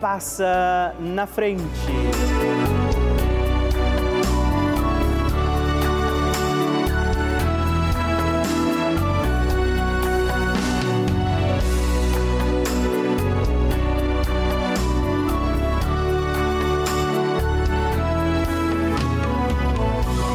[0.00, 1.62] passa na frente.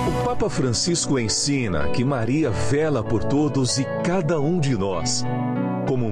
[0.08, 5.24] O Papa Francisco ensina que Maria vela por todos e cada um de nós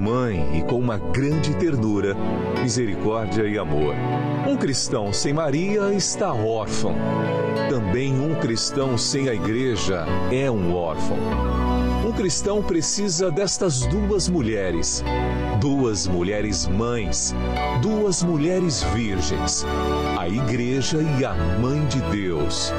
[0.08, 2.16] mãe e com uma grande ternura,
[2.62, 3.94] misericórdia e amor.
[4.48, 6.96] Um cristão sem Maria está órfão.
[7.70, 11.18] Também um cristão sem a igreja é um órfão.
[12.08, 15.04] Um cristão precisa destas duas mulheres,
[15.60, 17.36] duas mulheres mães,
[17.82, 19.66] duas mulheres virgens,
[20.18, 22.72] a igreja e a mãe de Deus.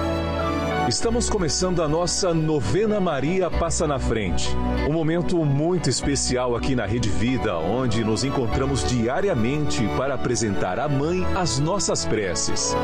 [0.88, 4.48] Estamos começando a nossa novena Maria Passa na Frente.
[4.88, 10.88] Um momento muito especial aqui na Rede Vida, onde nos encontramos diariamente para apresentar à
[10.88, 12.74] Mãe as nossas preces.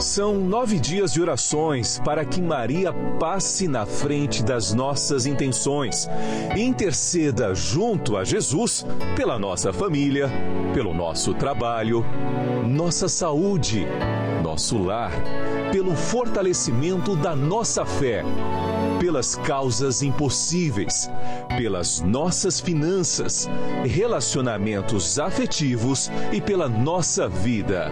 [0.00, 6.08] São nove dias de orações para que Maria passe na frente das nossas intenções.
[6.54, 8.84] E interceda junto a Jesus
[9.16, 10.30] pela nossa família,
[10.74, 12.04] pelo nosso trabalho,
[12.68, 13.86] nossa saúde,
[14.42, 15.12] nosso lar,
[15.72, 18.22] pelo fortalecimento da nossa fé,
[18.98, 21.10] pelas causas impossíveis,
[21.56, 23.48] pelas nossas finanças,
[23.84, 27.90] relacionamentos afetivos e pela nossa vida.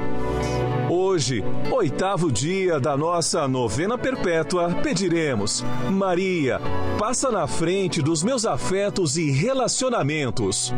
[0.90, 6.60] Hoje, oitavo dia da nossa novena perpétua, pediremos: Maria,
[6.98, 10.72] passa na frente dos meus afetos e relacionamentos.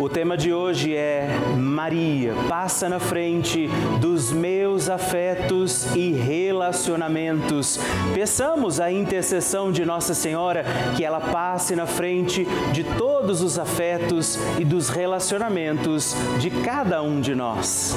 [0.00, 3.68] O tema de hoje é Maria, passa na frente
[4.00, 7.78] dos meus afetos e relacionamentos.
[8.14, 10.64] Peçamos a intercessão de Nossa Senhora
[10.96, 17.20] que ela passe na frente de todos os afetos e dos relacionamentos de cada um
[17.20, 17.96] de nós.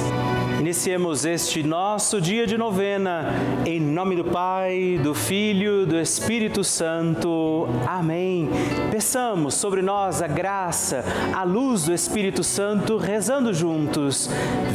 [0.60, 3.32] Iniciemos este nosso dia de novena
[3.64, 7.68] em nome do Pai, do Filho, do Espírito Santo.
[7.86, 8.48] Amém.
[8.90, 14.28] Peçamos sobre nós a graça, a luz do Espírito Santo, rezando juntos.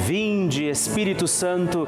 [0.06, 1.88] Vinde, Espírito Santo,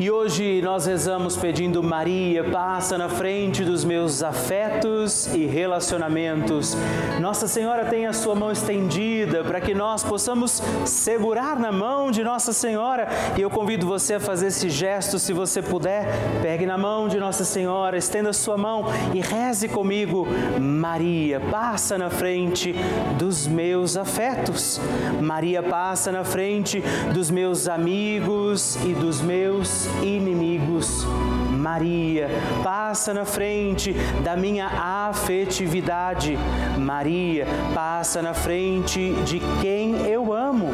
[0.00, 6.76] E hoje nós rezamos pedindo Maria, passa na frente dos meus afetos e relacionamentos.
[7.20, 12.22] Nossa Senhora tem a sua mão estendida para que nós possamos segurar na mão de
[12.22, 13.08] Nossa Senhora.
[13.36, 16.06] E eu convido você a fazer esse gesto, se você puder.
[16.42, 20.28] Pegue na mão de Nossa Senhora, estenda a sua mão e reze comigo.
[20.60, 22.72] Maria, passa na frente
[23.18, 24.80] dos meus afetos.
[25.20, 26.80] Maria, passa na frente
[27.12, 31.06] dos meus amigos e dos meus inimigos.
[31.50, 32.28] Maria,
[32.62, 36.38] passa na frente da minha afetividade.
[36.78, 40.70] Maria, passa na frente de quem eu amo.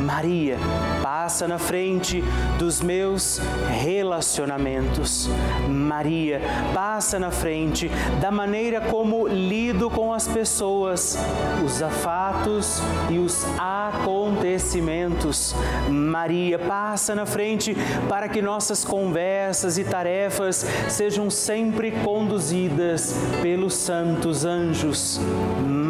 [0.00, 0.56] Maria,
[1.10, 2.22] passa na frente
[2.56, 3.40] dos meus
[3.82, 5.28] relacionamentos.
[5.68, 6.40] Maria,
[6.72, 7.90] passa na frente
[8.20, 11.18] da maneira como lido com as pessoas,
[11.64, 12.80] os afatos
[13.10, 15.52] e os acontecimentos.
[15.88, 17.76] Maria, passa na frente
[18.08, 25.20] para que nossas conversas e tarefas sejam sempre conduzidas pelos santos anjos.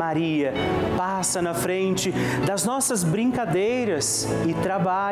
[0.00, 0.54] Maria,
[0.96, 2.10] passa na frente
[2.46, 5.09] das nossas brincadeiras e trabalhos,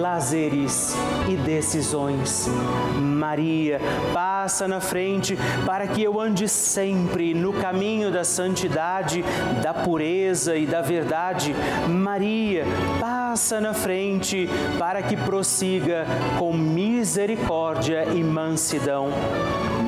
[0.00, 0.96] lazeres
[1.28, 2.48] e decisões.
[2.96, 3.80] Maria,
[4.12, 5.36] passa na frente
[5.66, 9.24] para que eu ande sempre no caminho da santidade,
[9.62, 11.54] da pureza e da verdade.
[11.88, 12.64] Maria,
[13.00, 14.48] passa na frente
[14.78, 16.06] para que prossiga
[16.38, 19.08] com misericórdia e mansidão.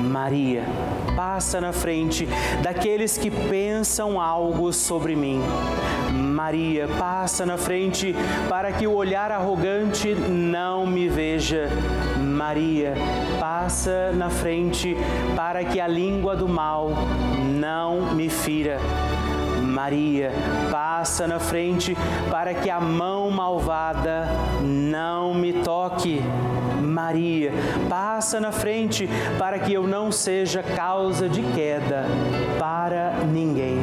[0.00, 0.64] Maria,
[1.14, 2.26] passa na frente
[2.62, 5.40] daqueles que pensam algo sobre mim.
[6.12, 8.14] Maria, passa na frente
[8.48, 11.68] para que o olhar arrogante não me veja.
[12.18, 12.94] Maria,
[13.38, 14.96] passa na frente
[15.36, 16.90] para que a língua do mal
[17.44, 18.78] não me fira.
[19.62, 20.32] Maria,
[20.70, 21.96] passa na frente
[22.30, 24.28] para que a mão malvada
[24.62, 26.20] não me toque.
[27.00, 27.50] Maria,
[27.88, 29.08] passa na frente
[29.38, 32.04] para que eu não seja causa de queda
[32.58, 33.78] para ninguém.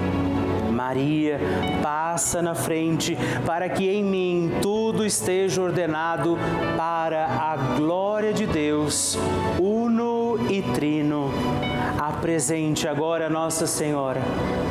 [0.71, 1.39] Maria,
[1.81, 6.37] passa na frente para que em mim tudo esteja ordenado
[6.77, 9.17] para a glória de Deus,
[9.59, 11.31] uno e trino.
[11.99, 14.21] Apresente agora Nossa Senhora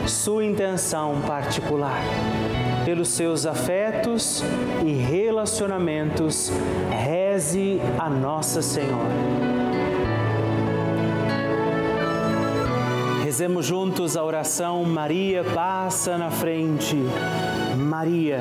[0.06, 2.00] sua intenção particular
[2.86, 4.44] pelos seus afetos
[4.84, 6.52] e relacionamentos,
[6.88, 9.12] reze a Nossa Senhora.
[13.24, 16.96] Rezemos juntos a oração Maria passa na frente.
[17.76, 18.40] Maria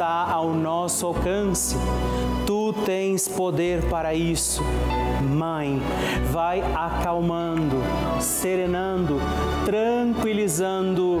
[0.00, 1.76] ao nosso alcance.
[2.46, 4.62] Tu tens poder para isso.
[5.22, 5.80] Mãe,
[6.30, 7.76] vai acalmando,
[8.20, 9.18] serenando,
[9.64, 11.20] tranquilizando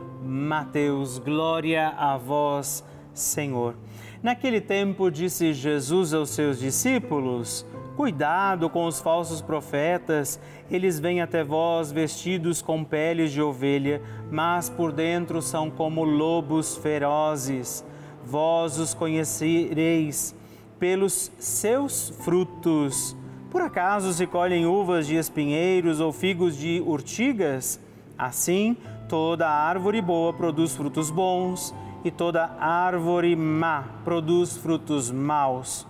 [0.21, 1.17] Mateus.
[1.19, 2.83] Glória a vós,
[3.13, 3.75] Senhor.
[4.21, 7.65] Naquele tempo disse Jesus aos seus discípulos:
[7.97, 14.01] Cuidado com os falsos profetas, eles vêm até vós vestidos com peles de ovelha,
[14.31, 17.83] mas por dentro são como lobos ferozes.
[18.23, 20.35] Vós os conhecereis
[20.79, 23.15] pelos seus frutos.
[23.51, 27.79] Por acaso se colhem uvas de espinheiros ou figos de urtigas?
[28.17, 28.77] Assim,
[29.11, 35.85] toda árvore boa produz frutos bons, e toda árvore má produz frutos maus.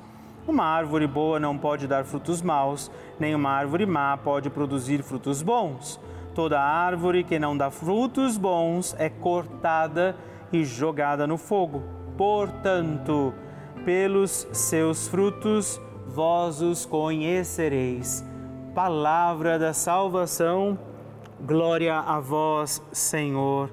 [0.48, 5.44] Uma árvore boa não pode dar frutos maus, nem uma árvore má pode produzir frutos
[5.44, 6.00] bons.
[6.34, 10.16] Toda árvore que não dá frutos bons é cortada
[10.52, 11.84] e jogada no fogo.
[12.18, 13.36] Portanto,
[13.86, 18.26] pelos seus frutos vós os conhecereis.
[18.74, 20.80] Palavra da salvação,
[21.46, 23.72] glória a vós, Senhor.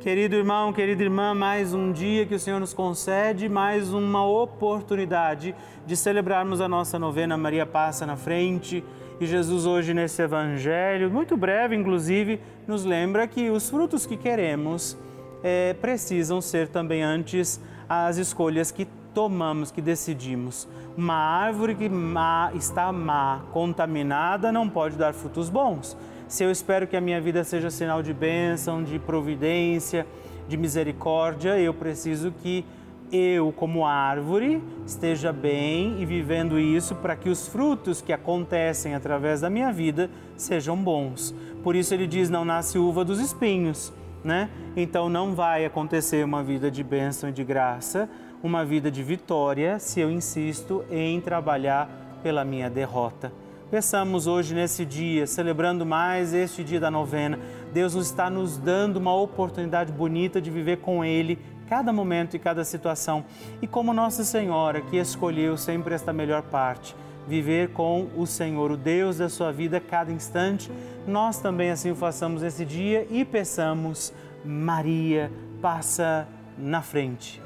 [0.00, 5.54] Querido irmão, querida irmã, mais um dia que o Senhor nos concede, mais uma oportunidade
[5.86, 8.82] de celebrarmos a nossa novena Maria Passa na Frente.
[9.20, 14.96] E Jesus, hoje, nesse Evangelho, muito breve, inclusive, nos lembra que os frutos que queremos
[15.42, 20.66] é, precisam ser também antes as escolhas que tomamos, que decidimos.
[20.96, 25.94] Uma árvore que má, está má, contaminada, não pode dar frutos bons
[26.30, 30.06] Se eu espero que a minha vida seja sinal de bênção, de providência,
[30.46, 32.64] de misericórdia, eu preciso que
[33.10, 39.40] eu, como árvore, esteja bem e vivendo isso para que os frutos que acontecem através
[39.40, 41.34] da minha vida sejam bons.
[41.64, 44.50] Por isso ele diz: não nasce uva dos espinhos, né?
[44.76, 48.08] Então não vai acontecer uma vida de bênção e de graça,
[48.40, 51.90] uma vida de vitória, se eu insisto em trabalhar
[52.22, 53.32] pela minha derrota.
[53.70, 57.38] Peçamos hoje, nesse dia, celebrando mais este dia da novena,
[57.72, 62.64] Deus está nos dando uma oportunidade bonita de viver com Ele cada momento e cada
[62.64, 63.24] situação.
[63.62, 66.96] E como Nossa Senhora, que escolheu sempre esta melhor parte,
[67.28, 70.68] viver com o Senhor, o Deus da sua vida, cada instante,
[71.06, 74.12] nós também assim o façamos esse dia e peçamos,
[74.44, 75.30] Maria,
[75.62, 76.26] passa
[76.58, 77.40] na frente.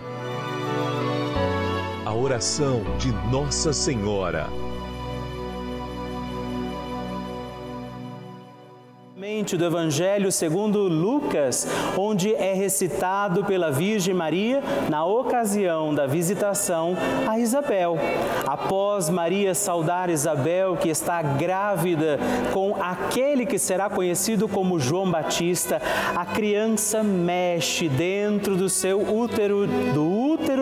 [2.07, 4.63] A oração de Nossa Senhora.
[9.25, 11.66] Do Evangelho segundo Lucas,
[11.97, 16.95] onde é recitado pela Virgem Maria na ocasião da visitação
[17.26, 17.97] a Isabel.
[18.47, 22.19] Após Maria saudar Isabel, que está grávida
[22.52, 25.81] com aquele que será conhecido como João Batista,
[26.14, 30.24] a criança mexe dentro do seu útero, do útero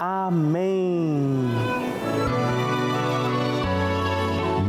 [0.00, 1.46] Amém.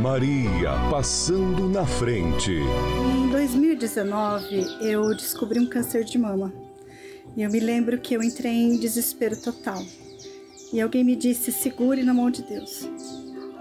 [0.00, 2.52] Maria passando na frente.
[2.52, 6.52] Em 2019, eu descobri um câncer de mama.
[7.36, 9.82] E eu me lembro que eu entrei em desespero total.
[10.72, 12.88] E alguém me disse: segure na mão de Deus.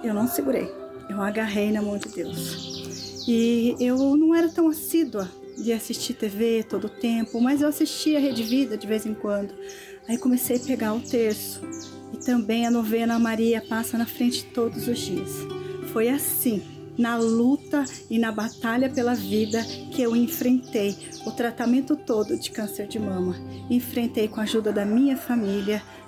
[0.04, 0.70] Eu não segurei,
[1.10, 3.26] eu agarrei na mão de Deus.
[3.28, 8.20] E eu não era tão assídua de assistir TV todo o tempo, mas eu assistia
[8.20, 9.54] a Rede Vida de vez em quando.
[10.08, 11.62] Aí comecei a pegar o terço
[12.14, 15.30] e também a novena Maria passa na frente todos os dias.
[15.92, 16.64] Foi assim,
[16.98, 22.88] na luta e na batalha pela vida que eu enfrentei o tratamento todo de câncer
[22.88, 23.36] de mama.
[23.70, 25.84] Enfrentei com a ajuda da minha família,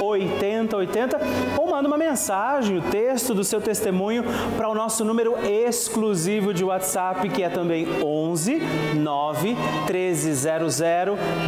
[0.00, 1.20] 8080
[1.58, 4.24] ou manda uma mensagem, o texto do seu testemunho
[4.56, 8.62] para o nosso número exclusivo de WhatsApp, que é também 11
[8.94, 9.56] 9
[9.86, 10.80] 1300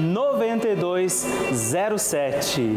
[0.00, 2.76] 9207.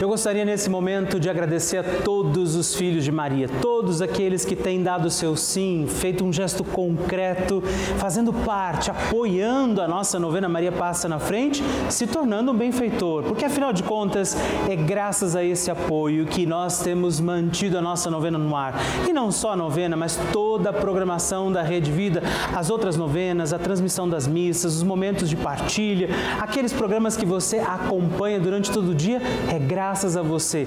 [0.00, 4.56] Eu gostaria nesse momento de agradecer a todos os filhos de Maria, todos aqueles que
[4.56, 7.62] têm dado o seu sim, feito um gesto concreto,
[7.96, 13.44] fazendo parte, apoiando a nossa novena Maria Passa na Frente, se tornando um benfeitor, porque
[13.44, 14.36] afinal de contas
[14.74, 18.74] é graças a esse apoio que nós temos mantido a nossa novena no ar.
[19.08, 22.20] E não só a novena, mas toda a programação da Rede Vida,
[22.52, 26.08] as outras novenas, a transmissão das missas, os momentos de partilha,
[26.40, 30.66] aqueles programas que você acompanha durante todo o dia, é graças a você.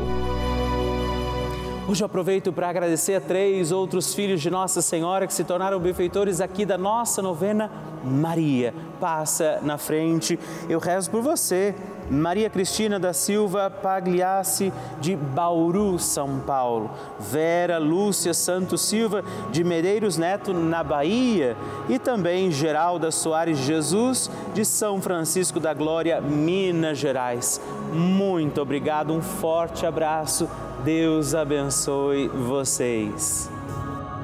[1.88, 5.80] Hoje eu aproveito para agradecer a três outros filhos de Nossa Senhora que se tornaram
[5.80, 7.70] benfeitores aqui da nossa novena
[8.04, 8.74] Maria.
[9.00, 11.74] Passa na frente, eu rezo por você
[12.10, 16.90] Maria Cristina da Silva Pagliassi, de Bauru, São Paulo.
[17.18, 21.56] Vera Lúcia Santos Silva, de Medeiros Neto, na Bahia.
[21.88, 27.60] E também Geralda Soares Jesus, de São Francisco da Glória, Minas Gerais.
[27.92, 30.48] Muito obrigado, um forte abraço.
[30.84, 33.57] Deus abençoe vocês.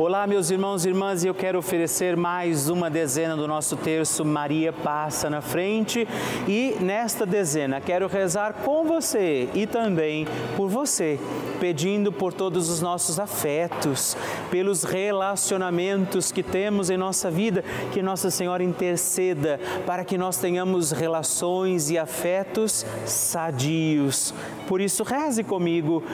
[0.00, 4.24] Olá, meus irmãos e irmãs, e eu quero oferecer mais uma dezena do nosso terço
[4.24, 6.06] Maria Passa na Frente.
[6.46, 10.24] E nesta dezena quero rezar com você e também
[10.56, 11.18] por você,
[11.58, 14.16] pedindo por todos os nossos afetos,
[14.52, 20.92] pelos relacionamentos que temos em nossa vida, que Nossa Senhora interceda para que nós tenhamos
[20.92, 24.32] relações e afetos sadios.
[24.68, 26.04] Por isso, reze comigo,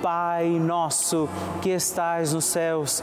[0.00, 1.28] Pai nosso
[1.62, 3.02] que estais nos céus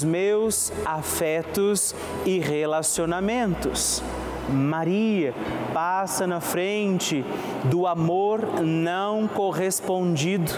[0.03, 4.03] meus afetos e relacionamentos.
[4.49, 5.33] Maria
[5.73, 7.23] passa na frente
[7.65, 10.51] do amor não correspondido.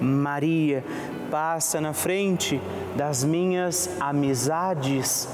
[0.00, 0.82] Maria
[1.30, 2.60] passa na frente
[2.96, 5.28] das minhas amizades.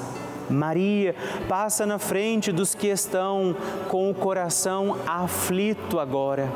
[0.50, 1.14] Maria
[1.48, 3.56] passa na frente dos que estão
[3.88, 6.52] com o coração aflito agora.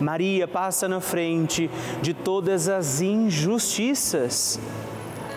[0.00, 1.70] Maria passa na frente
[2.00, 4.58] de todas as injustiças.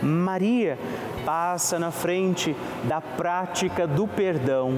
[0.03, 0.77] Maria
[1.25, 4.73] passa na frente da prática do perdão.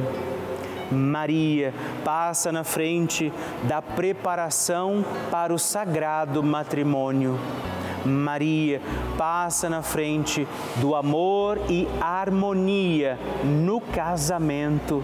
[0.91, 3.33] Maria passa na frente
[3.63, 7.39] da preparação para o sagrado matrimônio.
[8.05, 8.79] Maria
[9.17, 15.03] passa na frente do amor e harmonia no casamento.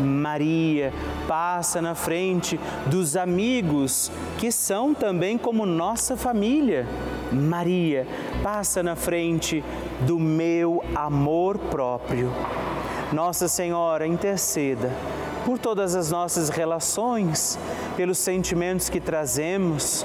[0.00, 0.92] Maria
[1.26, 6.86] passa na frente dos amigos que são também como nossa família.
[7.32, 8.06] Maria
[8.42, 9.62] passa na frente
[10.00, 12.32] do meu amor próprio.
[13.12, 14.90] Nossa Senhora, interceda
[15.44, 17.58] por todas as nossas relações,
[17.96, 20.04] pelos sentimentos que trazemos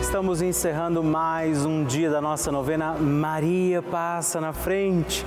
[0.00, 5.26] Estamos encerrando mais um dia da nossa novena Maria Passa na Frente.